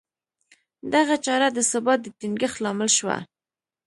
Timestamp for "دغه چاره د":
0.93-1.59